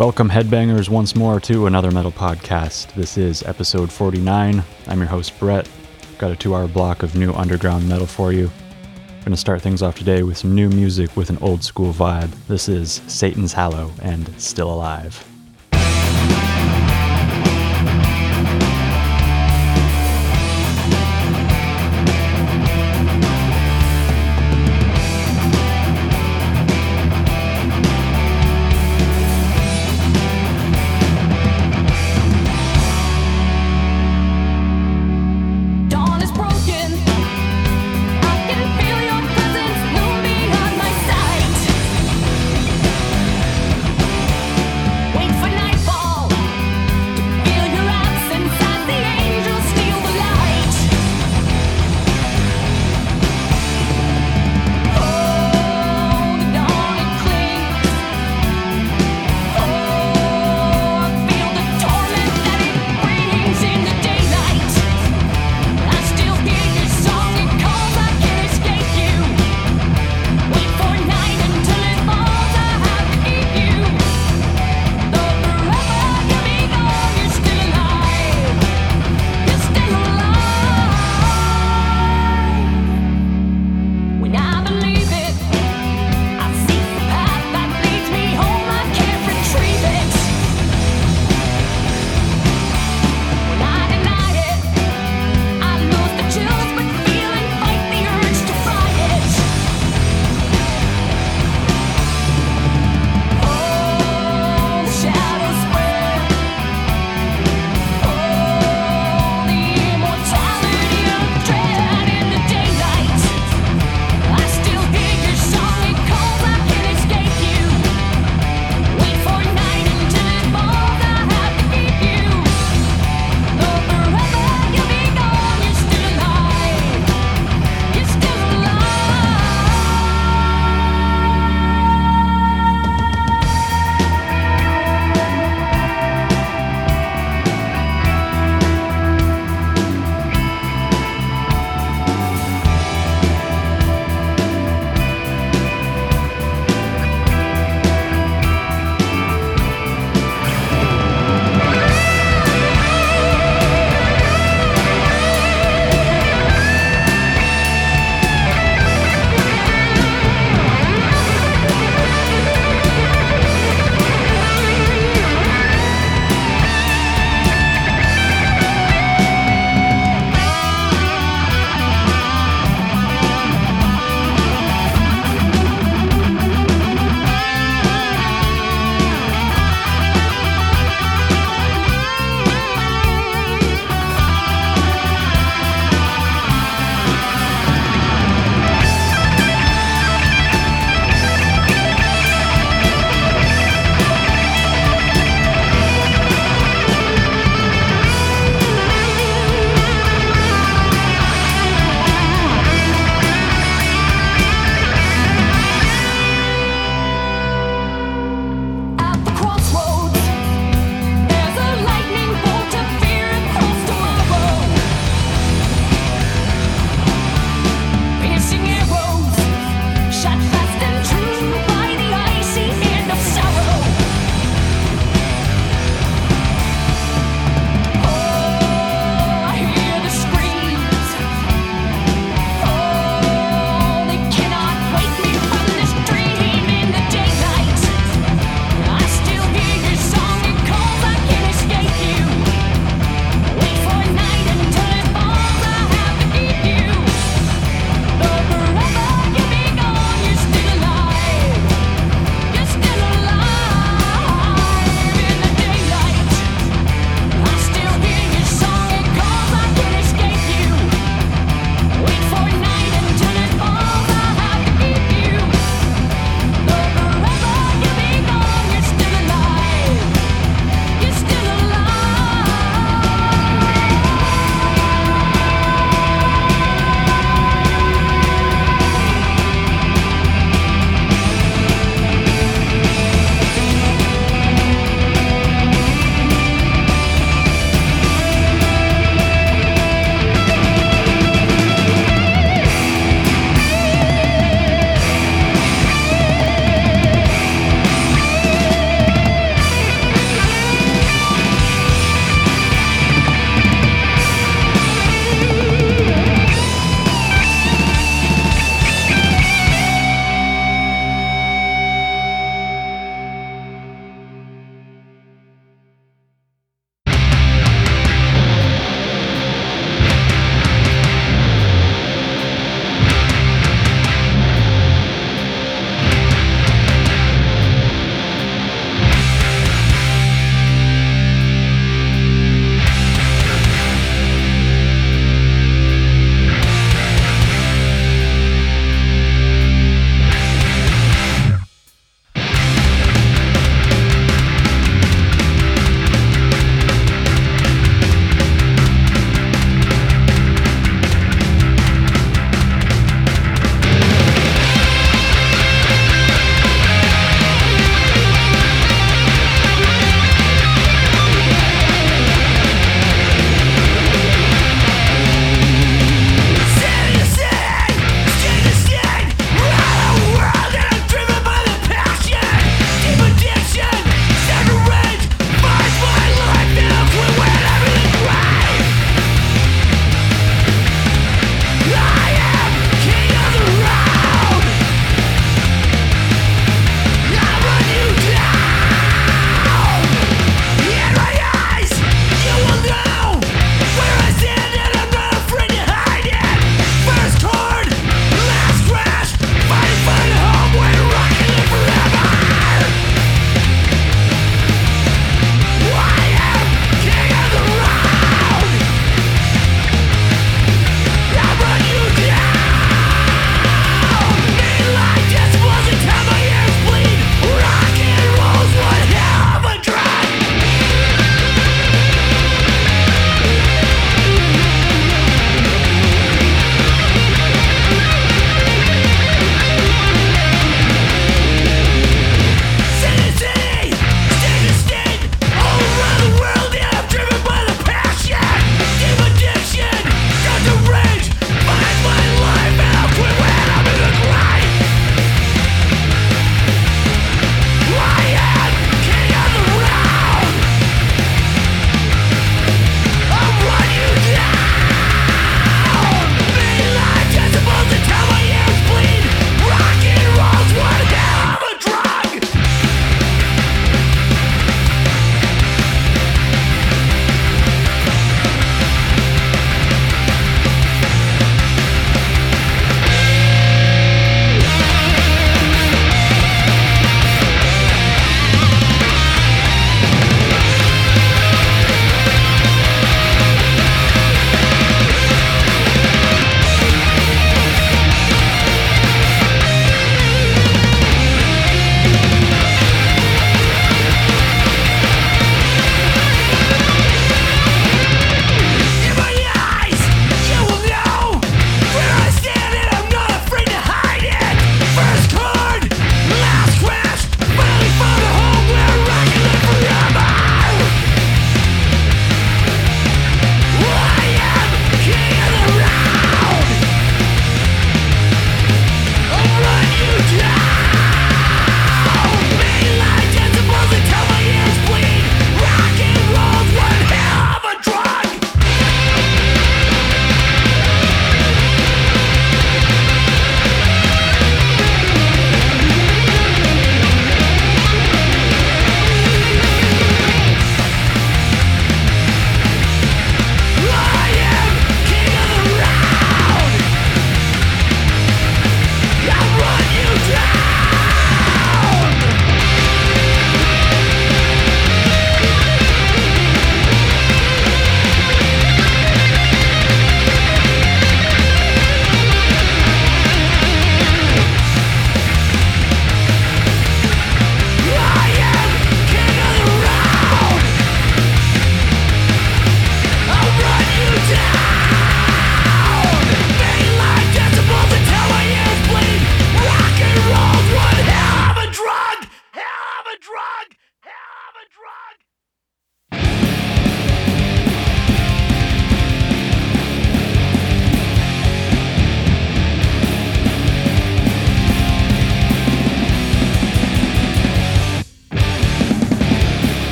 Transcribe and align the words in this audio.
Welcome, 0.00 0.30
headbangers, 0.30 0.88
once 0.88 1.14
more 1.14 1.38
to 1.40 1.66
another 1.66 1.90
metal 1.90 2.10
podcast. 2.10 2.94
This 2.94 3.18
is 3.18 3.42
episode 3.42 3.92
49. 3.92 4.64
I'm 4.86 4.98
your 4.98 5.06
host, 5.06 5.38
Brett. 5.38 5.68
Got 6.16 6.30
a 6.30 6.36
two 6.36 6.54
hour 6.54 6.66
block 6.66 7.02
of 7.02 7.14
new 7.14 7.34
underground 7.34 7.86
metal 7.86 8.06
for 8.06 8.32
you. 8.32 8.46
I'm 8.46 9.18
going 9.18 9.32
to 9.32 9.36
start 9.36 9.60
things 9.60 9.82
off 9.82 9.96
today 9.96 10.22
with 10.22 10.38
some 10.38 10.54
new 10.54 10.70
music 10.70 11.14
with 11.18 11.28
an 11.28 11.36
old 11.42 11.62
school 11.62 11.92
vibe. 11.92 12.30
This 12.48 12.66
is 12.66 13.02
Satan's 13.08 13.52
Hollow 13.52 13.92
and 14.00 14.26
Still 14.40 14.72
Alive. 14.72 15.29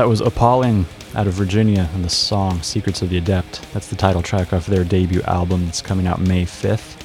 That 0.00 0.08
was 0.08 0.22
Appalling 0.22 0.86
out 1.14 1.26
of 1.26 1.34
Virginia 1.34 1.86
and 1.92 2.02
the 2.02 2.08
song 2.08 2.62
Secrets 2.62 3.02
of 3.02 3.10
the 3.10 3.18
Adept. 3.18 3.70
That's 3.74 3.88
the 3.88 3.96
title 3.96 4.22
track 4.22 4.54
off 4.54 4.64
their 4.64 4.82
debut 4.82 5.20
album 5.24 5.66
that's 5.66 5.82
coming 5.82 6.06
out 6.06 6.22
May 6.22 6.46
5th. 6.46 7.02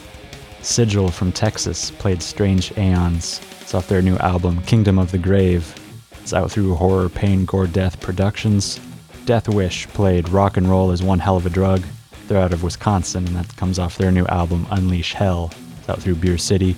Sigil 0.62 1.10
from 1.10 1.34
Texas 1.34 1.92
played 1.92 2.24
Strange 2.24 2.72
Aeons. 2.78 3.42
It's 3.60 3.74
off 3.74 3.90
their 3.90 4.02
new 4.02 4.16
album 4.20 4.62
Kingdom 4.62 4.98
of 4.98 5.12
the 5.12 5.18
Grave. 5.18 5.76
It's 6.22 6.32
out 6.32 6.50
through 6.50 6.74
Horror, 6.76 7.10
Pain, 7.10 7.44
Gore, 7.44 7.68
Death 7.68 8.00
Productions. 8.00 8.80
Death 9.26 9.50
Wish 9.50 9.88
played 9.88 10.30
Rock 10.30 10.56
and 10.56 10.70
Roll 10.70 10.92
is 10.92 11.04
One 11.04 11.20
Hell 11.20 11.36
of 11.36 11.46
a 11.46 11.50
Drug. 11.50 11.84
They're 12.30 12.42
out 12.42 12.54
of 12.54 12.64
Wisconsin, 12.64 13.28
and 13.28 13.36
that 13.36 13.58
comes 13.58 13.78
off 13.78 13.98
their 13.98 14.10
new 14.14 14.26
album 14.28 14.68
Unleash 14.72 15.12
Hell. 15.12 15.52
It's 15.80 15.90
out 15.90 16.02
through 16.02 16.16
Beer 16.16 16.38
City. 16.38 16.78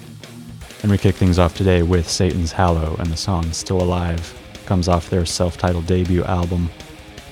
And 0.82 0.90
we 0.90 0.98
kick 0.98 1.14
things 1.14 1.38
off 1.38 1.56
today 1.56 1.84
with 1.84 2.10
Satan's 2.10 2.54
Hollow 2.54 2.96
and 2.98 3.12
the 3.12 3.18
song 3.18 3.52
Still 3.52 3.84
Alive. 3.84 4.34
Comes 4.68 4.88
off 4.90 5.10
their 5.10 5.26
self 5.26 5.58
titled 5.58 5.88
debut 5.88 6.26
album. 6.26 6.70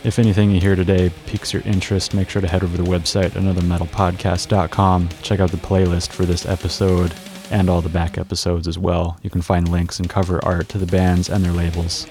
If 0.05 0.19
anything 0.19 0.51
you 0.51 0.61
hear 0.61 0.75
today 0.75 1.11
piques 1.25 1.51
your 1.51 1.63
interest, 1.63 2.13
make 2.13 2.29
sure 2.29 2.41
to 2.41 2.47
head 2.47 2.63
over 2.63 2.77
to 2.77 2.83
the 2.83 2.89
website, 2.89 3.31
anothermetalpodcast.com. 3.31 5.09
Check 5.21 5.39
out 5.41 5.51
the 5.51 5.57
playlist 5.57 6.13
for 6.13 6.25
this 6.25 6.45
episode 6.45 7.13
and 7.51 7.69
all 7.69 7.81
the 7.81 7.89
back 7.89 8.17
episodes 8.17 8.69
as 8.69 8.79
well. 8.79 9.17
You 9.21 9.29
can 9.29 9.41
find 9.41 9.67
links 9.67 9.99
and 9.99 10.09
cover 10.09 10.43
art 10.45 10.69
to 10.69 10.77
the 10.77 10.85
bands 10.85 11.29
and 11.29 11.43
their 11.43 11.51
labels. 11.51 12.07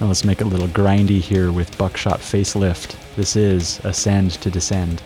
Now 0.00 0.06
let's 0.06 0.24
make 0.24 0.40
it 0.40 0.44
a 0.44 0.48
little 0.48 0.68
grindy 0.68 1.20
here 1.20 1.52
with 1.52 1.76
Buckshot 1.76 2.20
Facelift. 2.20 2.96
This 3.14 3.36
is 3.36 3.78
Ascend 3.84 4.32
to 4.40 4.50
Descend. 4.50 5.02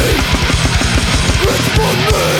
It's 0.00 1.68
for 1.74 1.92
me. 2.12 2.37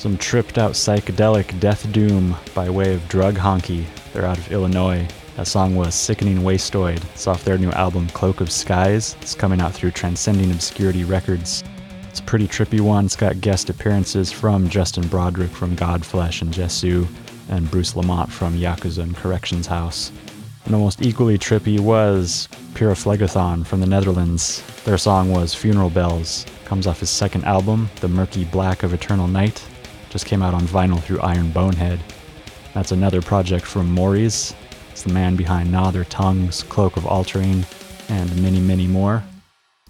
Some 0.00 0.16
tripped 0.16 0.56
out 0.56 0.72
psychedelic 0.72 1.60
death 1.60 1.92
doom 1.92 2.34
by 2.54 2.70
way 2.70 2.94
of 2.94 3.06
Drug 3.08 3.34
Honkey. 3.34 3.84
They're 4.14 4.24
out 4.24 4.38
of 4.38 4.50
Illinois. 4.50 5.06
That 5.36 5.46
song 5.46 5.76
was 5.76 5.94
Sickening 5.94 6.38
Wastoid. 6.38 7.04
It's 7.12 7.26
off 7.26 7.44
their 7.44 7.58
new 7.58 7.70
album 7.72 8.08
Cloak 8.08 8.40
of 8.40 8.50
Skies. 8.50 9.14
It's 9.20 9.34
coming 9.34 9.60
out 9.60 9.74
through 9.74 9.90
Transcending 9.90 10.52
Obscurity 10.52 11.04
Records. 11.04 11.62
It's 12.08 12.20
a 12.20 12.22
pretty 12.22 12.48
trippy 12.48 12.80
one. 12.80 13.04
It's 13.04 13.14
got 13.14 13.42
guest 13.42 13.68
appearances 13.68 14.32
from 14.32 14.70
Justin 14.70 15.06
Broadrick 15.06 15.50
from 15.50 15.76
Godflesh 15.76 16.40
and 16.40 16.50
Jesu, 16.50 17.06
and 17.50 17.70
Bruce 17.70 17.94
Lamont 17.94 18.32
from 18.32 18.56
Yakuza 18.56 19.02
and 19.02 19.14
Corrections 19.14 19.66
House. 19.66 20.12
And 20.64 20.74
almost 20.74 21.02
equally 21.02 21.36
trippy 21.36 21.78
was 21.78 22.48
Pyriphlegethon 22.72 23.66
from 23.66 23.80
the 23.80 23.86
Netherlands. 23.86 24.62
Their 24.84 24.96
song 24.96 25.30
was 25.30 25.54
Funeral 25.54 25.90
Bells. 25.90 26.46
Comes 26.64 26.86
off 26.86 27.00
his 27.00 27.10
second 27.10 27.44
album, 27.44 27.90
The 28.00 28.08
Murky 28.08 28.46
Black 28.46 28.82
of 28.82 28.94
Eternal 28.94 29.28
Night. 29.28 29.62
Just 30.10 30.26
came 30.26 30.42
out 30.42 30.54
on 30.54 30.62
vinyl 30.62 31.02
through 31.02 31.20
Iron 31.20 31.50
Bonehead. 31.52 32.00
That's 32.74 32.92
another 32.92 33.22
project 33.22 33.64
from 33.64 33.90
Mories. 33.90 34.54
It's 34.90 35.02
the 35.02 35.12
man 35.12 35.36
behind 35.36 35.70
Gnaw 35.72 35.92
Their 35.92 36.04
Tongues, 36.04 36.64
Cloak 36.64 36.96
of 36.96 37.06
Altering, 37.06 37.64
and 38.08 38.42
many, 38.42 38.60
many 38.60 38.86
more. 38.86 39.22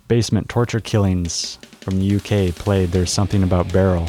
Basement 0.08 0.48
Torture 0.48 0.80
Killings 0.80 1.58
from 1.80 1.98
the 1.98 2.16
UK 2.16 2.54
played 2.54 2.90
There's 2.90 3.10
Something 3.10 3.42
About 3.42 3.72
Beryl. 3.72 4.08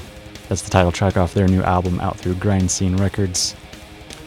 That's 0.49 0.61
the 0.61 0.69
title 0.69 0.91
track 0.91 1.15
off 1.15 1.33
their 1.33 1.47
new 1.47 1.61
album 1.61 1.99
out 2.01 2.17
through 2.17 2.35
Grind 2.35 2.69
Scene 2.69 2.97
Records. 2.97 3.55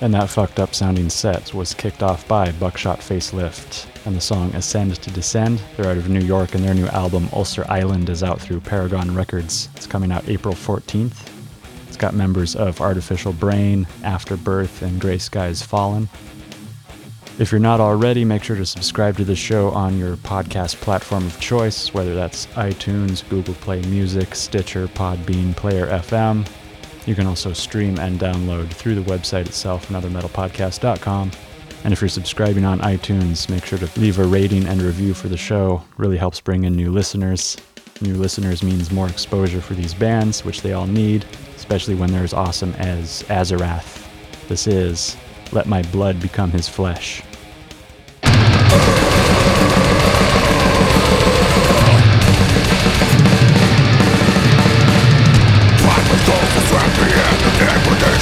And 0.00 0.14
that 0.14 0.30
fucked 0.30 0.58
up 0.58 0.74
sounding 0.74 1.10
set 1.10 1.52
was 1.52 1.74
kicked 1.74 2.02
off 2.02 2.26
by 2.26 2.50
Buckshot 2.52 3.00
Facelift 3.00 3.86
and 4.06 4.16
the 4.16 4.20
song 4.20 4.54
Ascend 4.54 4.96
to 5.02 5.10
Descend. 5.10 5.62
They're 5.76 5.90
out 5.90 5.98
of 5.98 6.08
New 6.08 6.20
York 6.20 6.54
and 6.54 6.64
their 6.64 6.74
new 6.74 6.86
album 6.86 7.28
Ulster 7.32 7.70
Island 7.70 8.08
is 8.08 8.22
out 8.22 8.40
through 8.40 8.60
Paragon 8.60 9.14
Records. 9.14 9.68
It's 9.76 9.86
coming 9.86 10.12
out 10.12 10.28
April 10.28 10.54
14th. 10.54 11.33
It's 11.94 12.00
got 12.00 12.12
members 12.12 12.56
of 12.56 12.80
Artificial 12.80 13.32
Brain, 13.32 13.86
Afterbirth, 14.02 14.82
and 14.82 15.00
Grey 15.00 15.18
Skies 15.18 15.62
Fallen. 15.62 16.08
If 17.38 17.52
you're 17.52 17.60
not 17.60 17.78
already, 17.78 18.24
make 18.24 18.42
sure 18.42 18.56
to 18.56 18.66
subscribe 18.66 19.16
to 19.18 19.24
the 19.24 19.36
show 19.36 19.70
on 19.70 19.96
your 19.96 20.16
podcast 20.16 20.80
platform 20.80 21.24
of 21.24 21.38
choice, 21.38 21.94
whether 21.94 22.12
that's 22.16 22.46
iTunes, 22.56 23.22
Google 23.28 23.54
Play 23.54 23.80
Music, 23.82 24.34
Stitcher, 24.34 24.88
Podbean, 24.88 25.54
Player 25.54 25.86
FM. 25.86 26.44
You 27.06 27.14
can 27.14 27.28
also 27.28 27.52
stream 27.52 28.00
and 28.00 28.18
download 28.18 28.70
through 28.70 28.96
the 28.96 29.08
website 29.08 29.46
itself, 29.46 29.86
anothermetalpodcast.com. 29.86 31.30
And 31.84 31.92
if 31.92 32.00
you're 32.00 32.08
subscribing 32.08 32.64
on 32.64 32.80
iTunes, 32.80 33.48
make 33.48 33.64
sure 33.64 33.78
to 33.78 34.00
leave 34.00 34.18
a 34.18 34.24
rating 34.24 34.66
and 34.66 34.82
review 34.82 35.14
for 35.14 35.28
the 35.28 35.36
show. 35.36 35.84
Really 35.96 36.16
helps 36.16 36.40
bring 36.40 36.64
in 36.64 36.74
new 36.74 36.90
listeners. 36.90 37.56
New 38.00 38.14
listeners 38.14 38.64
means 38.64 38.90
more 38.90 39.06
exposure 39.06 39.60
for 39.60 39.74
these 39.74 39.94
bands, 39.94 40.44
which 40.44 40.62
they 40.62 40.72
all 40.72 40.88
need, 40.88 41.24
especially 41.64 41.94
when 41.94 42.12
they're 42.12 42.22
as 42.22 42.34
awesome 42.34 42.74
as 42.74 43.22
Azarath. 43.22 44.06
This 44.48 44.66
is 44.66 45.16
Let 45.50 45.66
My 45.66 45.80
Blood 45.84 46.20
Become 46.20 46.50
His 46.50 46.68
Flesh. 46.68 47.22
Time 48.20 48.42
was 56.10 56.28
all 56.28 56.46
for 56.52 56.76
happy 56.76 57.64
and 57.64 58.13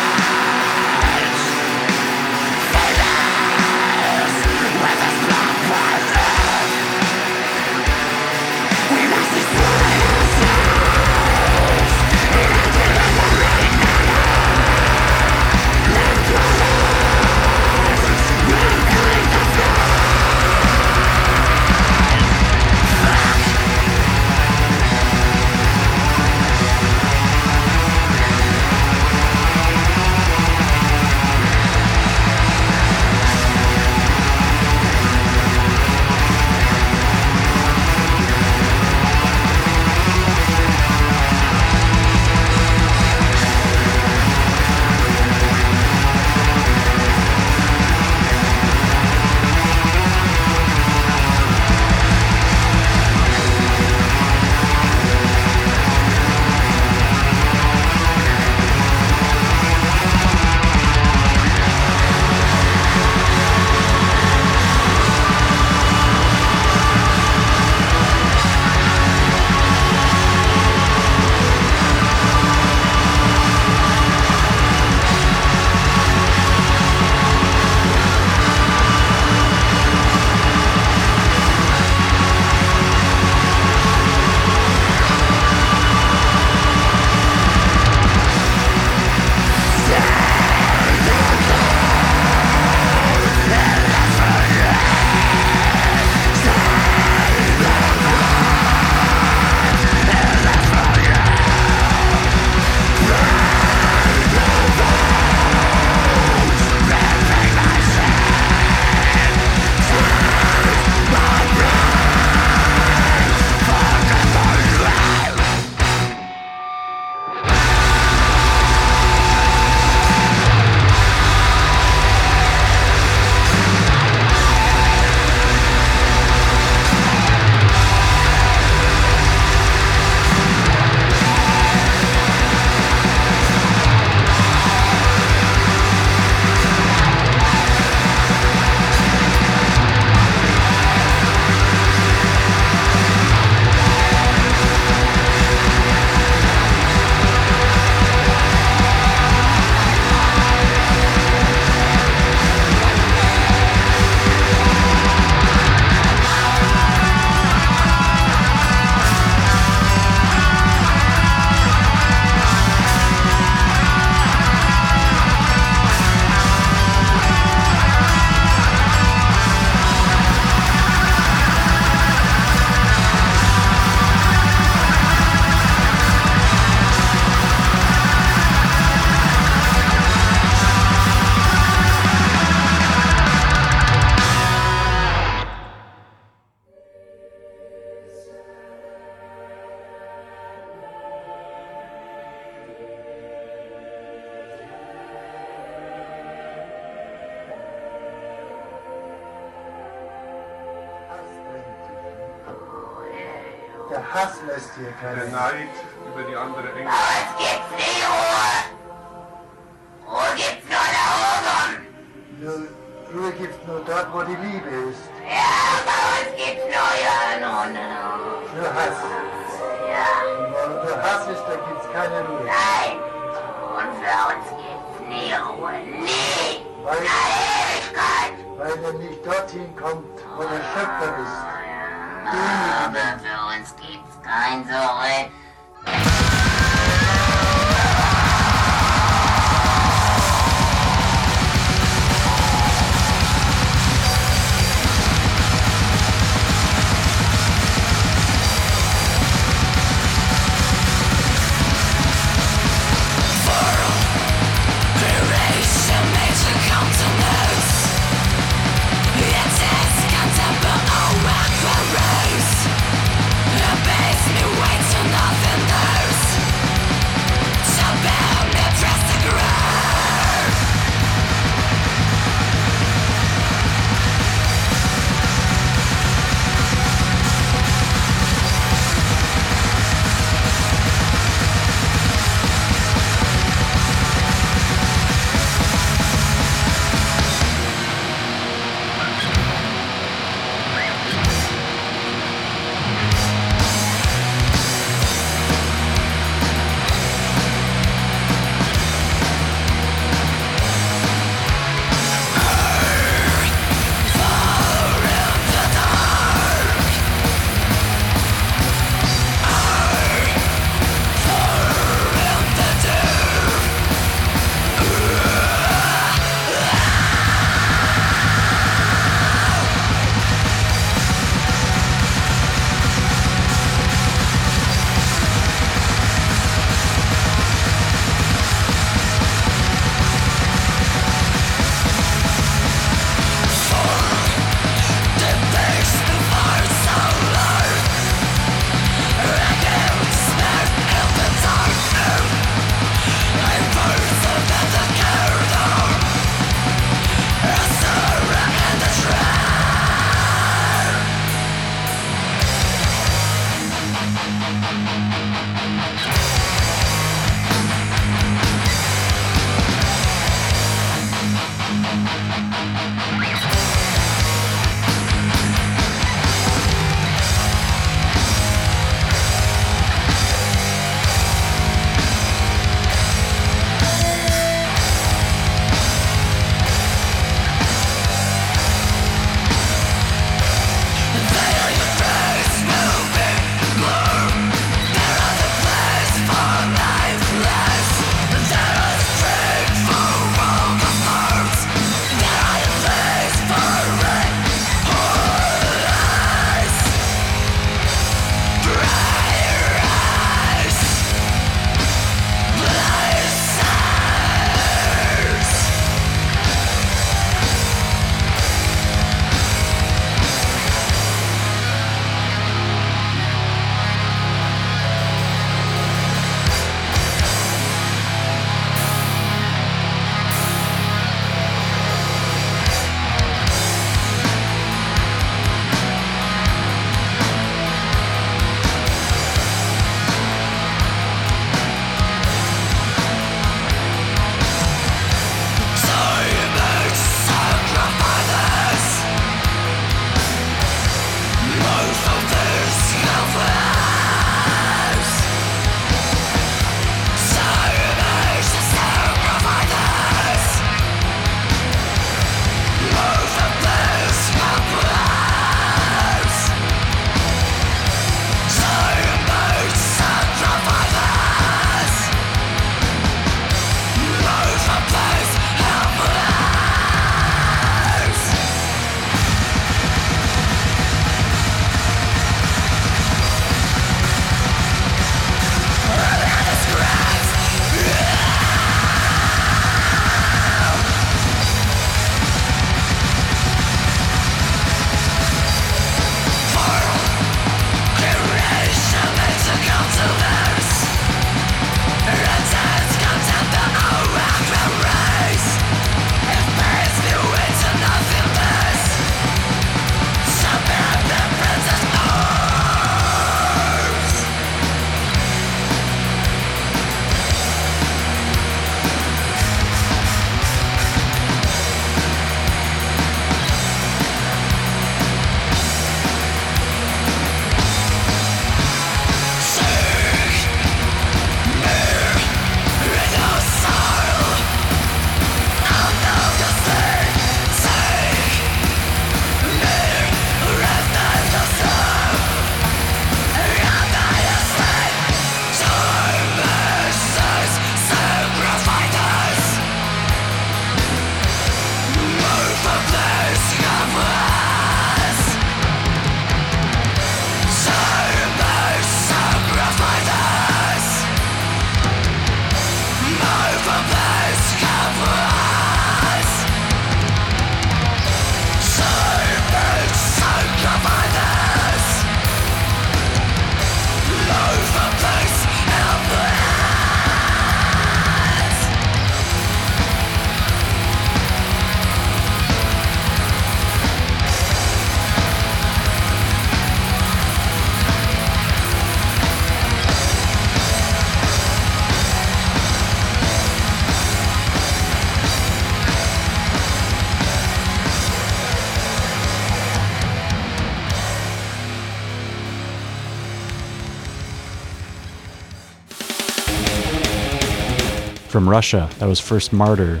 From 598.38 598.48
Russia, 598.48 598.88
that 599.00 599.08
was 599.08 599.18
First 599.18 599.52
Martyr 599.52 600.00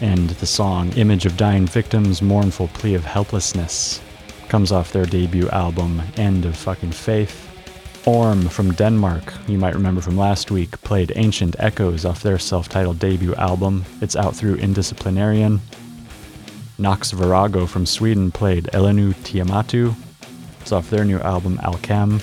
and 0.00 0.30
the 0.30 0.46
song 0.46 0.94
Image 0.94 1.26
of 1.26 1.36
Dying 1.36 1.66
Victims, 1.66 2.22
Mournful 2.22 2.68
Plea 2.68 2.94
of 2.94 3.04
Helplessness. 3.04 4.00
Comes 4.48 4.72
off 4.72 4.92
their 4.92 5.04
debut 5.04 5.50
album, 5.50 6.00
End 6.16 6.46
of 6.46 6.56
Fucking 6.56 6.92
Faith. 6.92 7.46
Orm 8.06 8.48
from 8.48 8.72
Denmark, 8.72 9.30
you 9.46 9.58
might 9.58 9.74
remember 9.74 10.00
from 10.00 10.16
last 10.16 10.50
week, 10.50 10.80
played 10.84 11.12
Ancient 11.16 11.54
Echoes 11.58 12.06
off 12.06 12.22
their 12.22 12.38
self 12.38 12.66
titled 12.70 12.98
debut 12.98 13.34
album. 13.34 13.84
It's 14.00 14.16
out 14.16 14.34
through 14.34 14.56
Indisciplinarian. 14.56 15.60
Nox 16.78 17.10
Virago 17.10 17.66
from 17.66 17.84
Sweden 17.84 18.32
played 18.32 18.70
Elenu 18.72 19.12
Tiamatu. 19.16 19.94
It's 20.62 20.72
off 20.72 20.88
their 20.88 21.04
new 21.04 21.18
album 21.18 21.58
Alchem. 21.58 22.22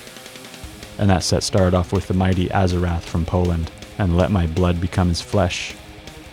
And 0.98 1.08
that 1.10 1.22
set 1.22 1.44
started 1.44 1.76
off 1.76 1.92
with 1.92 2.08
the 2.08 2.14
mighty 2.14 2.48
Azarath 2.48 3.02
from 3.02 3.24
Poland 3.24 3.70
and 3.98 4.16
Let 4.16 4.30
My 4.30 4.46
Blood 4.46 4.80
Become 4.80 5.08
His 5.08 5.20
Flesh. 5.20 5.74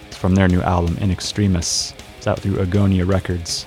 It's 0.07 0.17
from 0.17 0.35
their 0.35 0.47
new 0.47 0.61
album 0.61 0.97
In 0.97 1.11
Extremis. 1.11 1.93
It's 2.17 2.27
out 2.27 2.39
through 2.39 2.55
Agonia 2.55 3.07
Records. 3.07 3.65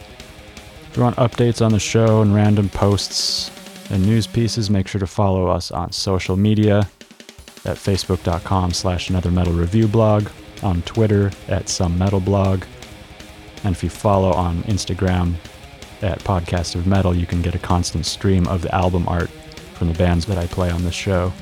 If 0.90 0.96
you 0.96 1.02
want 1.02 1.16
updates 1.16 1.64
on 1.64 1.72
the 1.72 1.80
show 1.80 2.22
and 2.22 2.34
random 2.34 2.68
posts 2.68 3.50
and 3.90 4.04
news 4.04 4.26
pieces, 4.26 4.70
make 4.70 4.88
sure 4.88 5.00
to 5.00 5.06
follow 5.06 5.48
us 5.48 5.70
on 5.70 5.92
social 5.92 6.36
media 6.36 6.88
at 7.64 7.76
facebook.com 7.76 8.72
slash 8.72 9.10
another 9.10 9.30
metal 9.30 9.52
review 9.52 9.88
blog, 9.88 10.28
on 10.62 10.82
Twitter 10.82 11.30
at 11.48 11.68
some 11.68 11.98
metal 11.98 12.20
blog, 12.20 12.64
and 13.64 13.74
if 13.74 13.82
you 13.82 13.90
follow 13.90 14.32
on 14.32 14.62
Instagram 14.64 15.34
at 16.02 16.18
Podcast 16.20 16.74
of 16.74 16.86
Metal, 16.86 17.14
you 17.14 17.26
can 17.26 17.42
get 17.42 17.54
a 17.54 17.58
constant 17.58 18.06
stream 18.06 18.46
of 18.46 18.62
the 18.62 18.74
album 18.74 19.08
art 19.08 19.30
from 19.74 19.88
the 19.88 19.94
bands 19.94 20.26
that 20.26 20.38
I 20.38 20.46
play 20.46 20.70
on 20.70 20.84
this 20.84 20.94
show. 20.94 21.32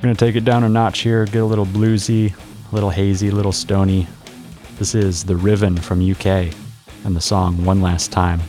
We're 0.00 0.04
going 0.04 0.16
to 0.16 0.24
take 0.24 0.34
it 0.34 0.46
down 0.46 0.64
a 0.64 0.68
notch 0.70 1.00
here, 1.00 1.26
get 1.26 1.42
a 1.42 1.44
little 1.44 1.66
bluesy, 1.66 2.32
a 2.72 2.74
little 2.74 2.88
hazy, 2.88 3.28
a 3.28 3.32
little 3.32 3.52
stony. 3.52 4.06
This 4.78 4.94
is 4.94 5.24
The 5.24 5.36
Riven 5.36 5.76
from 5.76 6.00
UK 6.00 6.54
and 7.04 7.14
the 7.14 7.20
song 7.20 7.66
One 7.66 7.82
Last 7.82 8.10
Time. 8.10 8.40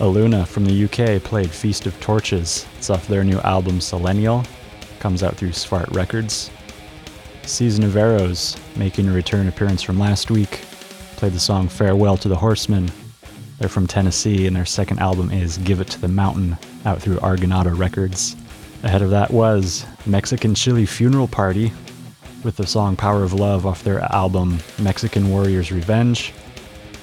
Alunah 0.00 0.46
from 0.46 0.64
the 0.64 0.84
UK 0.84 1.22
played 1.22 1.50
Feast 1.50 1.84
of 1.84 2.00
Torches. 2.00 2.66
It's 2.78 2.88
off 2.88 3.06
their 3.06 3.22
new 3.22 3.38
album 3.40 3.80
Solennial. 3.80 4.46
Comes 4.98 5.22
out 5.22 5.36
through 5.36 5.50
Svart 5.50 5.94
Records. 5.94 6.50
Season 7.42 7.84
of 7.84 7.98
Arrows, 7.98 8.56
making 8.76 9.08
a 9.08 9.12
return 9.12 9.46
appearance 9.46 9.82
from 9.82 9.98
last 9.98 10.30
week, 10.30 10.62
played 11.16 11.34
the 11.34 11.38
song 11.38 11.68
Farewell 11.68 12.16
to 12.16 12.28
the 12.28 12.36
Horsemen. 12.36 12.90
They're 13.58 13.68
from 13.68 13.86
Tennessee, 13.86 14.46
and 14.46 14.56
their 14.56 14.64
second 14.64 15.00
album 15.00 15.30
is 15.30 15.58
Give 15.58 15.82
It 15.82 15.88
to 15.88 16.00
the 16.00 16.08
Mountain, 16.08 16.56
out 16.86 17.02
through 17.02 17.20
Argonauta 17.20 17.74
Records. 17.74 18.36
Ahead 18.82 19.02
of 19.02 19.10
that 19.10 19.30
was 19.30 19.84
Mexican 20.06 20.54
Chili 20.54 20.86
Funeral 20.86 21.28
Party, 21.28 21.72
with 22.42 22.56
the 22.56 22.66
song 22.66 22.96
Power 22.96 23.22
of 23.22 23.34
Love 23.34 23.66
off 23.66 23.84
their 23.84 24.00
album 24.14 24.60
Mexican 24.78 25.28
Warrior's 25.28 25.70
Revenge. 25.70 26.32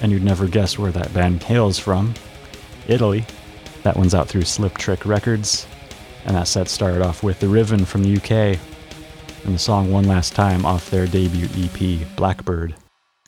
And 0.01 0.11
you'd 0.11 0.23
never 0.23 0.47
guess 0.47 0.79
where 0.79 0.91
that 0.93 1.13
band 1.13 1.43
hails 1.43 1.77
from 1.77 2.15
Italy. 2.87 3.25
That 3.83 3.95
one's 3.95 4.15
out 4.15 4.27
through 4.27 4.43
Sliptrick 4.43 5.05
Records. 5.05 5.67
And 6.25 6.35
that 6.35 6.47
set 6.47 6.67
started 6.67 7.01
off 7.01 7.23
with 7.23 7.39
The 7.39 7.47
Riven 7.47 7.85
from 7.85 8.03
the 8.03 8.17
UK 8.17 8.59
and 9.45 9.55
the 9.55 9.59
song 9.59 9.91
One 9.91 10.05
Last 10.05 10.33
Time 10.33 10.65
off 10.65 10.89
their 10.89 11.07
debut 11.07 11.47
EP, 11.55 12.15
Blackbird. 12.15 12.75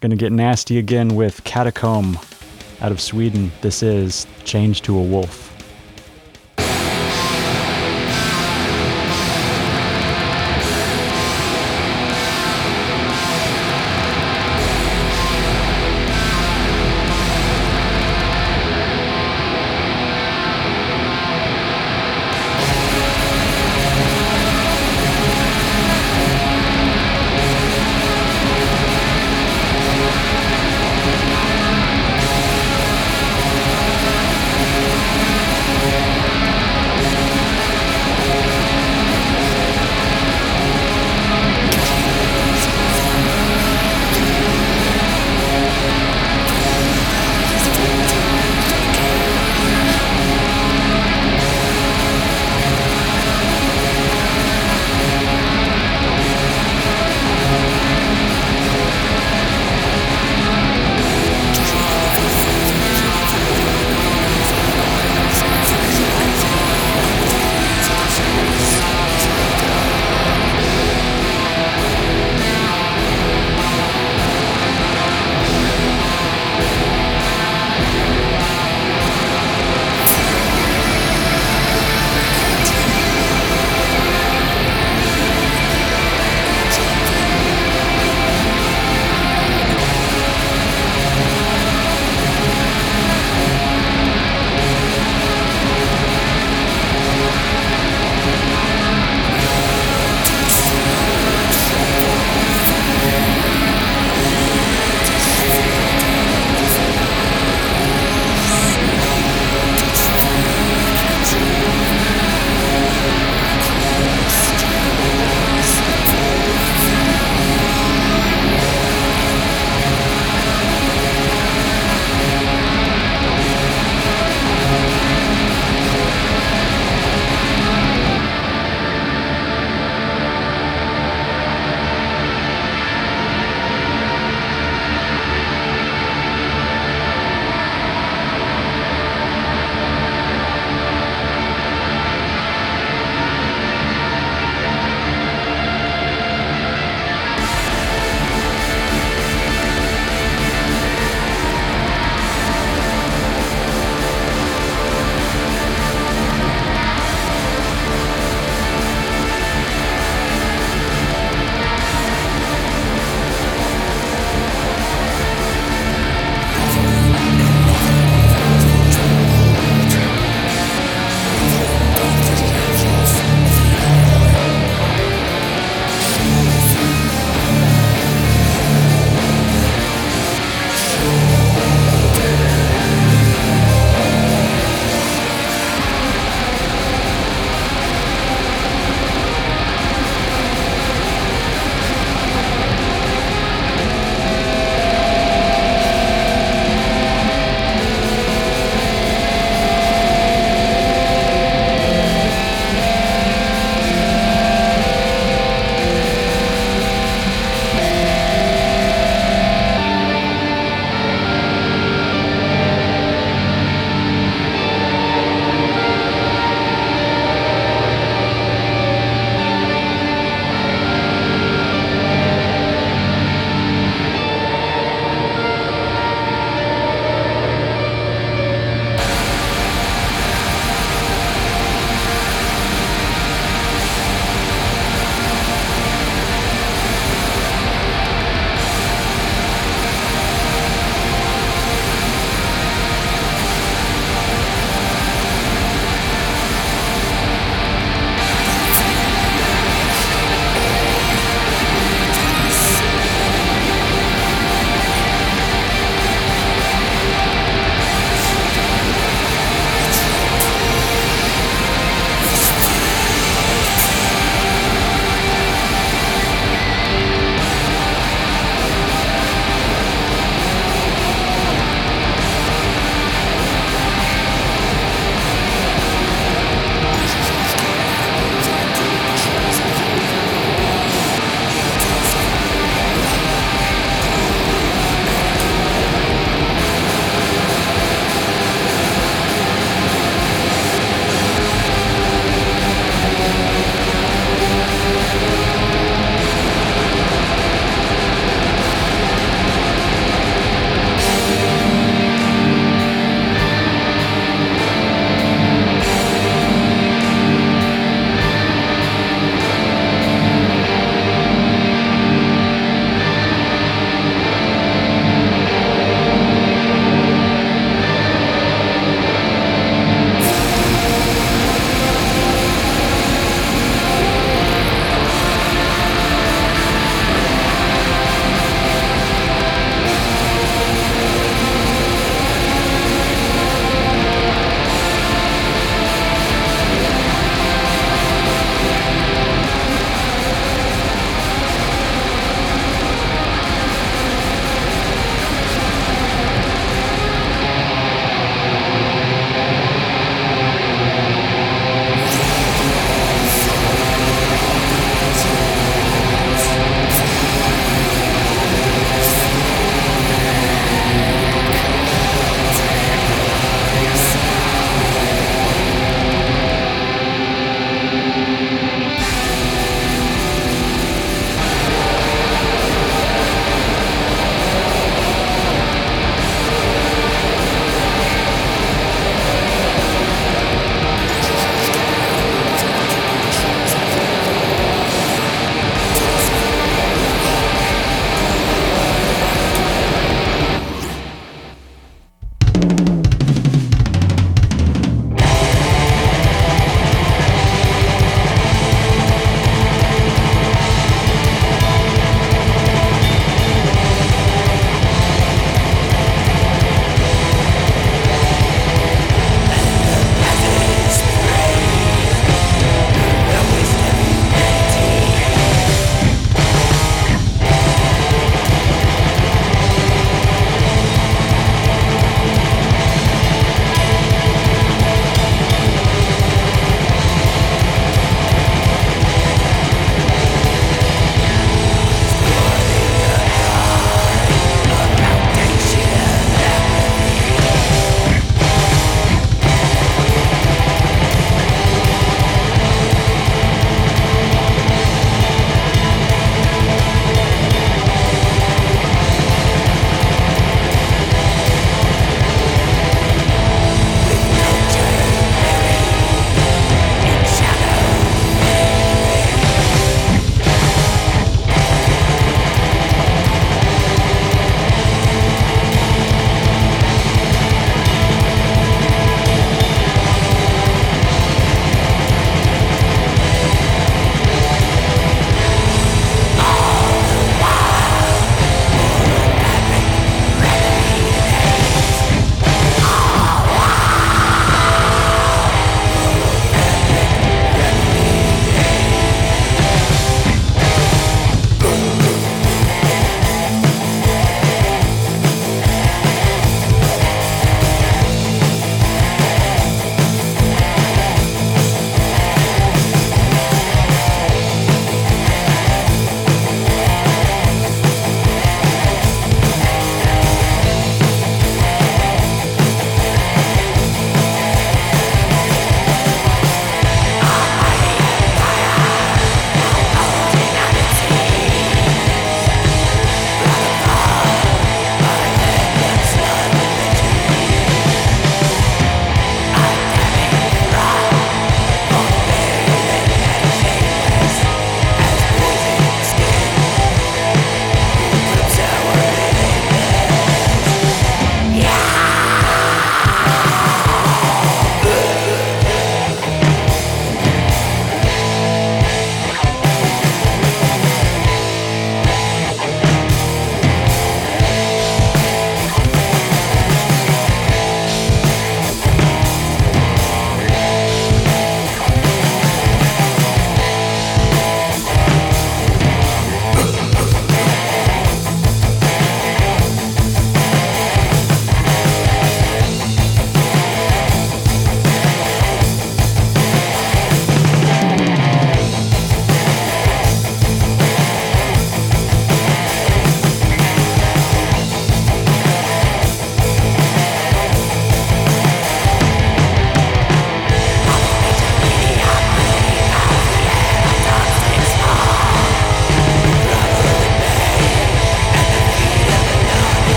Gonna 0.00 0.16
get 0.16 0.32
nasty 0.32 0.78
again 0.78 1.14
with 1.14 1.42
Catacomb 1.44 2.18
out 2.80 2.92
of 2.92 3.00
Sweden. 3.00 3.52
This 3.60 3.82
is 3.82 4.26
Change 4.44 4.82
to 4.82 4.98
a 4.98 5.02
Wolf. 5.02 5.55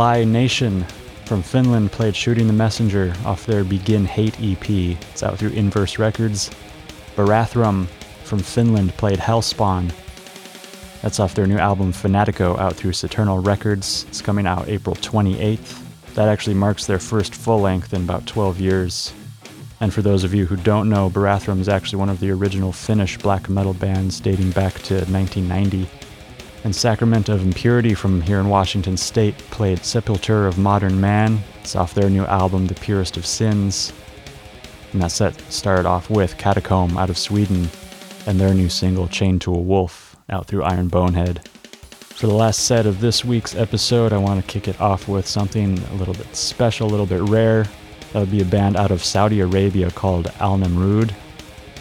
Ally 0.00 0.24
Nation 0.24 0.86
from 1.26 1.42
Finland 1.42 1.92
played 1.92 2.16
Shooting 2.16 2.46
the 2.46 2.54
Messenger 2.54 3.12
off 3.26 3.44
their 3.44 3.64
Begin 3.64 4.06
Hate 4.06 4.34
EP. 4.40 4.70
It's 4.70 5.22
out 5.22 5.38
through 5.38 5.50
Inverse 5.50 5.98
Records. 5.98 6.50
Barathrum 7.16 7.86
from 8.24 8.38
Finland 8.38 8.94
played 8.94 9.18
Hellspawn. 9.18 9.92
That's 11.02 11.20
off 11.20 11.34
their 11.34 11.46
new 11.46 11.58
album 11.58 11.92
Fanatiko 11.92 12.58
out 12.58 12.76
through 12.76 12.94
Saturnal 12.94 13.40
Records. 13.40 14.06
It's 14.08 14.22
coming 14.22 14.46
out 14.46 14.68
April 14.68 14.96
28th. 14.96 15.82
That 16.14 16.28
actually 16.28 16.54
marks 16.54 16.86
their 16.86 16.98
first 16.98 17.34
full 17.34 17.60
length 17.60 17.92
in 17.92 18.00
about 18.00 18.24
12 18.24 18.58
years. 18.58 19.12
And 19.80 19.92
for 19.92 20.00
those 20.00 20.24
of 20.24 20.32
you 20.32 20.46
who 20.46 20.56
don't 20.56 20.88
know, 20.88 21.10
Barathrum 21.10 21.60
is 21.60 21.68
actually 21.68 21.98
one 21.98 22.08
of 22.08 22.20
the 22.20 22.30
original 22.30 22.72
Finnish 22.72 23.18
black 23.18 23.50
metal 23.50 23.74
bands 23.74 24.18
dating 24.18 24.52
back 24.52 24.72
to 24.84 24.94
1990. 24.94 25.90
And 26.62 26.76
Sacrament 26.76 27.30
of 27.30 27.42
Impurity 27.42 27.94
from 27.94 28.20
here 28.20 28.38
in 28.38 28.50
Washington 28.50 28.98
State 28.98 29.38
played 29.38 29.82
Sepulture 29.82 30.46
of 30.46 30.58
Modern 30.58 31.00
Man. 31.00 31.40
It's 31.60 31.74
off 31.74 31.94
their 31.94 32.10
new 32.10 32.24
album, 32.26 32.66
The 32.66 32.74
Purest 32.74 33.16
of 33.16 33.24
Sins. 33.24 33.94
And 34.92 35.00
that 35.00 35.10
set 35.10 35.40
started 35.50 35.86
off 35.86 36.10
with 36.10 36.36
Catacomb 36.36 36.98
out 36.98 37.08
of 37.08 37.16
Sweden 37.16 37.70
and 38.26 38.38
their 38.38 38.52
new 38.52 38.68
single, 38.68 39.08
Chained 39.08 39.40
to 39.42 39.54
a 39.54 39.58
Wolf, 39.58 40.16
out 40.28 40.46
through 40.46 40.64
Iron 40.64 40.88
Bonehead. 40.88 41.48
For 42.20 42.26
the 42.26 42.34
last 42.34 42.66
set 42.66 42.84
of 42.84 43.00
this 43.00 43.24
week's 43.24 43.54
episode, 43.54 44.12
I 44.12 44.18
want 44.18 44.44
to 44.44 44.52
kick 44.52 44.68
it 44.68 44.78
off 44.82 45.08
with 45.08 45.26
something 45.26 45.78
a 45.78 45.94
little 45.94 46.12
bit 46.12 46.36
special, 46.36 46.88
a 46.88 46.90
little 46.90 47.06
bit 47.06 47.22
rare. 47.22 47.64
That 48.12 48.20
would 48.20 48.30
be 48.30 48.42
a 48.42 48.44
band 48.44 48.76
out 48.76 48.90
of 48.90 49.02
Saudi 49.02 49.40
Arabia 49.40 49.90
called 49.90 50.30
Al 50.40 50.58
Namrud. 50.58 51.14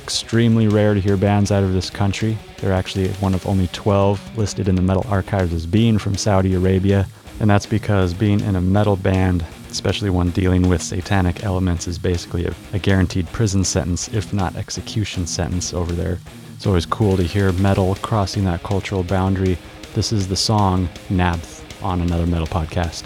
Extremely 0.10 0.68
rare 0.68 0.96
to 0.96 1.00
hear 1.00 1.16
bands 1.16 1.52
out 1.52 1.64
of 1.64 1.72
this 1.72 1.92
country. 1.92 2.36
They're 2.58 2.74
actually 2.74 3.10
one 3.20 3.36
of 3.36 3.46
only 3.46 3.68
12 3.68 4.40
listed 4.40 4.68
in 4.68 4.74
the 4.74 4.82
metal 4.82 5.06
archives 5.08 5.54
as 5.54 5.68
being 5.68 6.00
from 6.00 6.16
Saudi 6.16 6.56
Arabia, 6.56 7.06
and 7.40 7.48
that's 7.48 7.68
because 7.68 8.12
being 8.16 8.40
in 8.40 8.56
a 8.56 8.62
metal 8.62 8.96
band, 8.96 9.46
especially 9.70 10.10
one 10.10 10.32
dealing 10.32 10.68
with 10.68 10.82
satanic 10.82 11.44
elements, 11.44 11.88
is 11.88 12.00
basically 12.00 12.48
a, 12.48 12.56
a 12.74 12.80
guaranteed 12.80 13.28
prison 13.28 13.64
sentence, 13.64 14.08
if 14.08 14.34
not 14.34 14.56
execution 14.56 15.28
sentence, 15.28 15.76
over 15.76 15.94
there. 15.94 16.18
It's 16.56 16.66
always 16.66 16.88
cool 16.88 17.16
to 17.16 17.22
hear 17.22 17.52
metal 17.52 17.94
crossing 18.02 18.46
that 18.46 18.64
cultural 18.64 19.04
boundary. 19.04 19.60
This 19.94 20.12
is 20.12 20.28
the 20.28 20.36
song 20.36 20.90
Nabth 21.10 21.64
on 21.84 22.02
another 22.02 22.26
metal 22.26 22.48
podcast. 22.48 23.06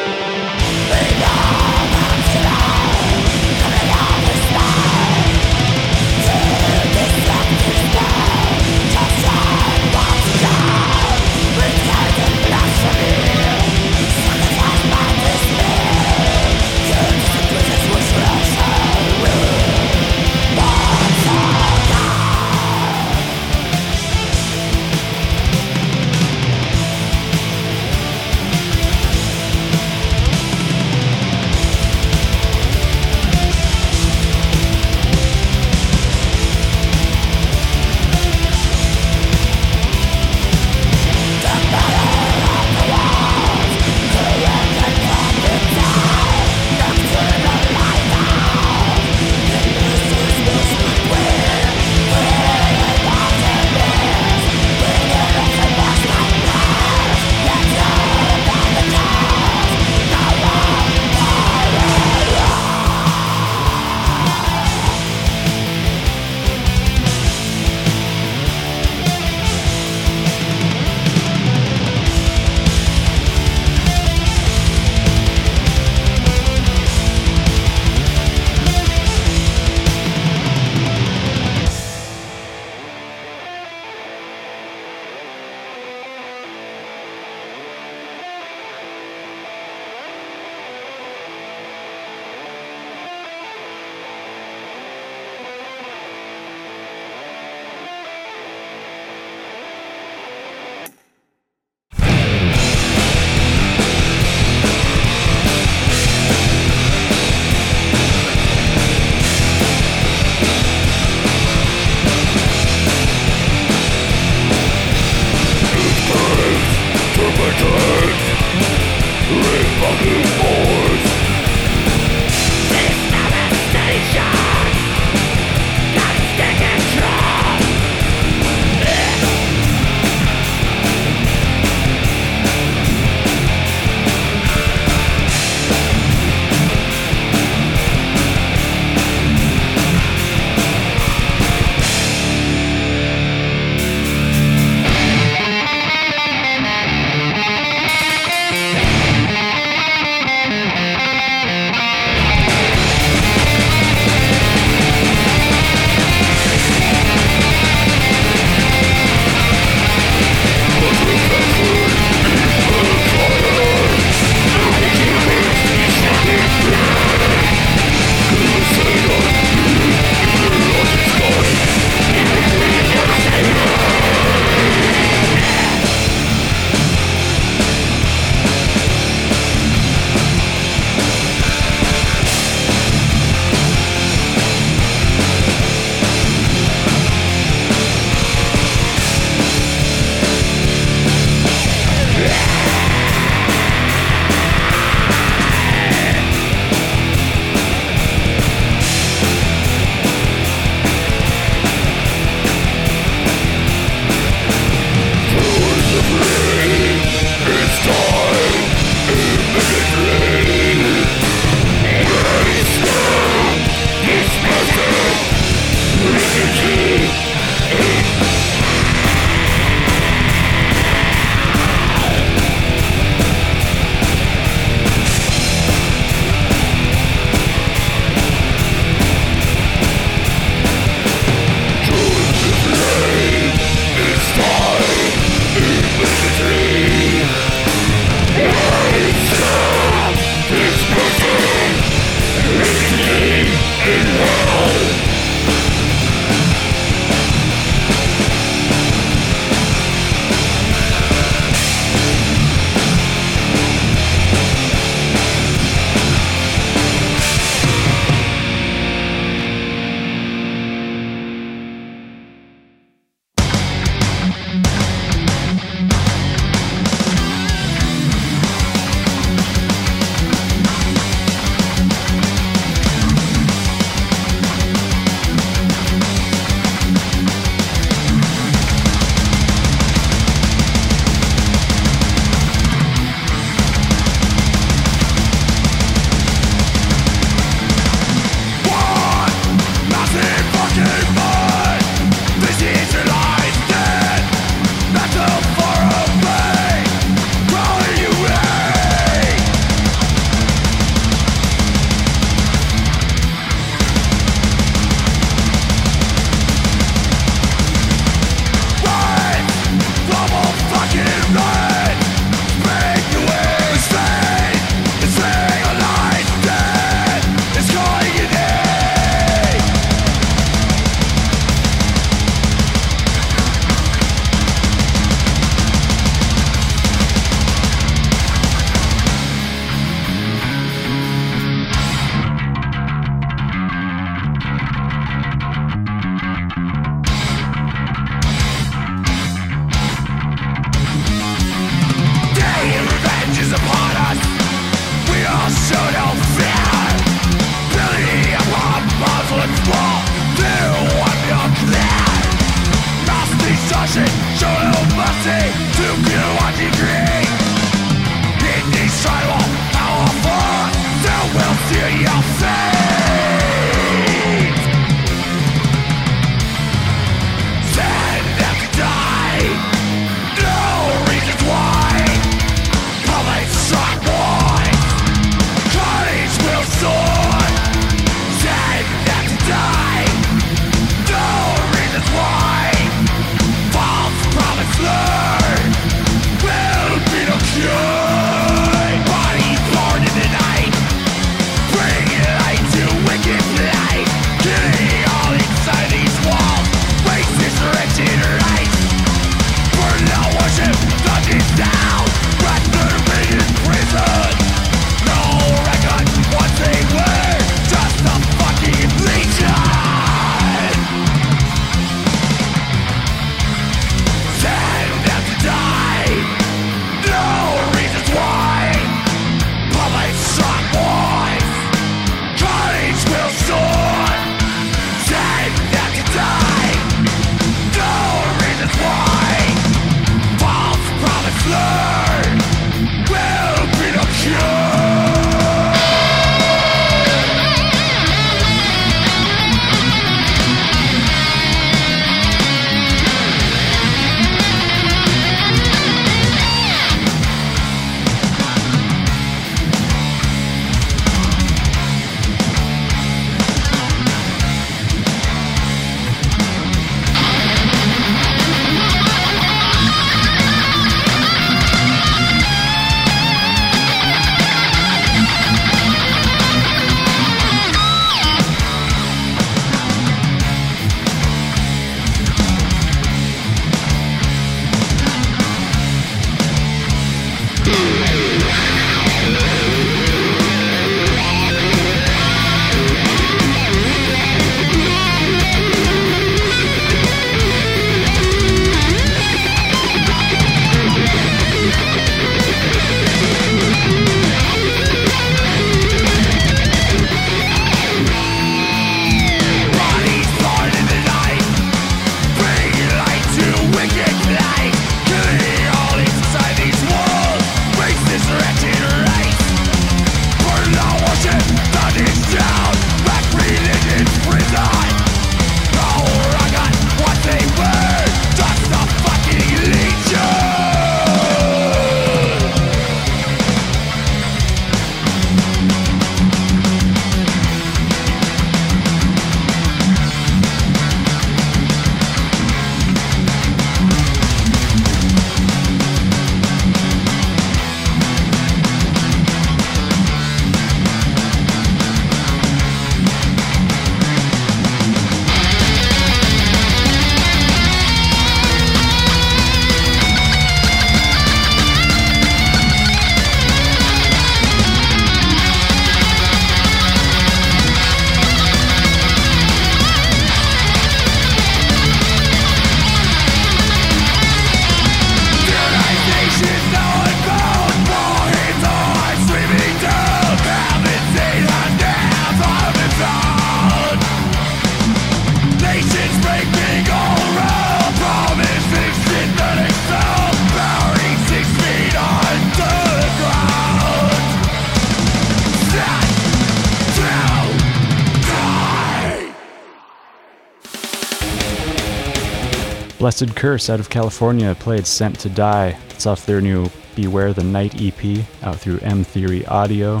Blessed 593.20 593.36
Curse 593.36 593.68
out 593.68 593.80
of 593.80 593.90
California 593.90 594.54
played 594.54 594.86
Sent 594.86 595.20
to 595.20 595.28
Die. 595.28 595.78
It's 595.90 596.06
off 596.06 596.24
their 596.24 596.40
new 596.40 596.70
Beware 596.96 597.34
the 597.34 597.44
Night 597.44 597.74
EP 597.78 598.24
out 598.42 598.56
through 598.56 598.78
M 598.78 599.04
Theory 599.04 599.44
Audio. 599.44 600.00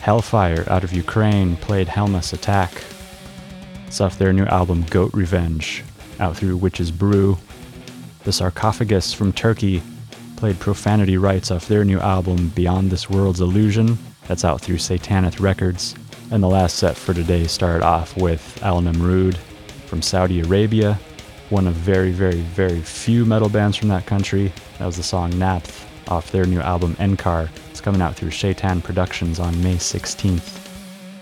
Hellfire 0.00 0.64
out 0.70 0.84
of 0.84 0.94
Ukraine 0.94 1.54
played 1.56 1.86
Helmus 1.86 2.32
Attack. 2.32 2.82
It's 3.86 4.00
off 4.00 4.16
their 4.16 4.32
new 4.32 4.46
album 4.46 4.86
Goat 4.88 5.12
Revenge 5.12 5.84
out 6.18 6.34
through 6.34 6.56
Witch's 6.56 6.90
Brew. 6.90 7.36
The 8.22 8.32
Sarcophagus 8.32 9.12
from 9.12 9.34
Turkey 9.34 9.82
played 10.36 10.58
Profanity 10.58 11.18
Rights 11.18 11.50
off 11.50 11.68
their 11.68 11.84
new 11.84 12.00
album 12.00 12.48
Beyond 12.54 12.90
This 12.90 13.10
World's 13.10 13.42
Illusion. 13.42 13.98
That's 14.28 14.46
out 14.46 14.62
through 14.62 14.78
Satanath 14.78 15.40
Records. 15.40 15.94
And 16.30 16.42
the 16.42 16.48
last 16.48 16.76
set 16.76 16.96
for 16.96 17.12
today 17.12 17.46
started 17.48 17.84
off 17.84 18.16
with 18.16 18.62
Al 18.62 18.80
Namrood 18.80 19.36
from 19.84 20.00
Saudi 20.00 20.40
Arabia, 20.40 20.98
one 21.54 21.68
of 21.68 21.74
very, 21.74 22.10
very, 22.10 22.40
very 22.40 22.80
few 22.80 23.24
metal 23.24 23.48
bands 23.48 23.76
from 23.76 23.88
that 23.88 24.06
country. 24.06 24.52
That 24.78 24.86
was 24.86 24.96
the 24.96 25.04
song 25.04 25.30
Napth 25.34 25.86
off 26.08 26.32
their 26.32 26.46
new 26.46 26.58
album 26.58 26.96
Enkar. 26.96 27.48
It's 27.70 27.80
coming 27.80 28.02
out 28.02 28.16
through 28.16 28.30
Shaytan 28.30 28.82
Productions 28.82 29.38
on 29.38 29.62
May 29.62 29.76
16th. 29.76 30.60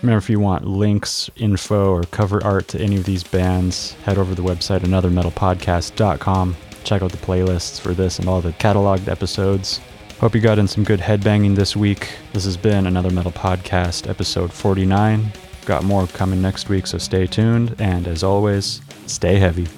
Remember, 0.01 0.17
if 0.17 0.31
you 0.31 0.41
want 0.41 0.67
links, 0.67 1.31
info, 1.37 1.93
or 1.93 2.05
cover 2.05 2.43
art 2.43 2.67
to 2.69 2.81
any 2.81 2.97
of 2.97 3.05
these 3.05 3.23
bands, 3.23 3.93
head 4.05 4.17
over 4.17 4.35
to 4.35 4.43
the 4.43 4.49
website 4.49 4.81
anothermetalpodcast.com. 4.81 6.57
Check 6.83 7.03
out 7.03 7.13
the 7.13 7.19
playlists 7.19 7.79
for 7.79 7.93
this 7.93 8.19
and 8.19 8.27
all 8.27 8.41
the 8.41 8.53
cataloged 8.53 9.09
episodes. 9.09 9.81
Hope 10.19 10.35
you 10.35 10.41
got 10.41 10.59
in 10.59 10.67
some 10.67 10.83
good 10.83 11.01
headbanging 11.01 11.57
this 11.57 11.77
week. 11.77 12.09
This 12.33 12.47
has 12.47 12.57
been 12.57 12.87
another 12.87 13.11
Metal 13.11 13.33
Podcast, 13.33 14.09
episode 14.09 14.51
49. 14.51 15.31
Got 15.67 15.85
more 15.85 16.07
coming 16.07 16.41
next 16.41 16.71
week, 16.71 16.87
so 16.87 16.97
stay 16.97 17.27
tuned. 17.27 17.77
And 17.79 18.09
as 18.09 18.25
always, 18.25 18.81
stay 19.07 19.37
heavy. 19.37 19.69